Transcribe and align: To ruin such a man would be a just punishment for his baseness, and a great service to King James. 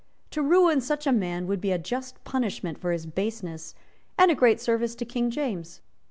To 0.31 0.41
ruin 0.41 0.81
such 0.81 1.05
a 1.05 1.11
man 1.11 1.45
would 1.45 1.61
be 1.61 1.71
a 1.71 1.77
just 1.77 2.23
punishment 2.23 2.79
for 2.79 2.91
his 2.91 3.05
baseness, 3.05 3.75
and 4.17 4.31
a 4.31 4.35
great 4.35 4.59
service 4.59 4.95
to 4.95 5.05
King 5.05 5.29
James. 5.29 5.79